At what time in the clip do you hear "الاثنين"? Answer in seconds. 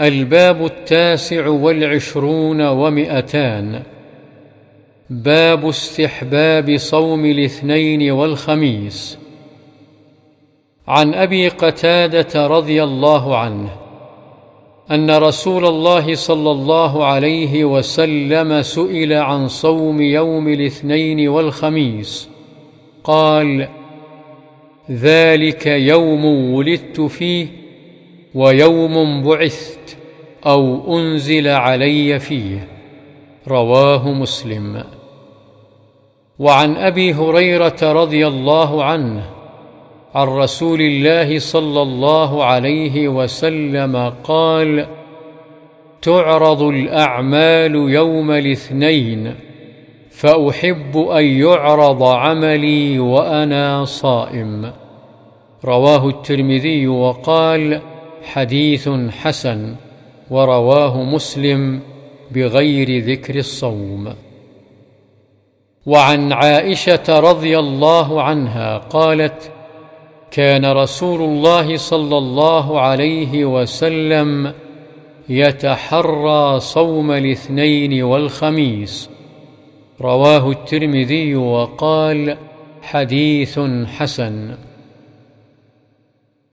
7.24-8.10, 20.48-21.28, 48.30-49.34, 77.10-78.02